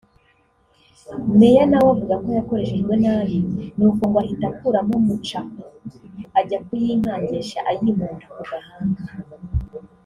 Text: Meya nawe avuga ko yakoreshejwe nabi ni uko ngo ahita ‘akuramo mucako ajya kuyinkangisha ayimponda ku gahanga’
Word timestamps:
Meya 1.39 1.63
nawe 1.69 1.87
avuga 1.93 2.15
ko 2.23 2.27
yakoreshejwe 2.37 2.93
nabi 3.03 3.37
ni 3.77 3.83
uko 3.89 4.01
ngo 4.07 4.17
ahita 4.23 4.45
‘akuramo 4.51 4.95
mucako 5.05 5.61
ajya 6.39 6.59
kuyinkangisha 6.65 7.59
ayimponda 7.69 8.25
ku 8.33 8.41
gahanga’ 8.49 9.03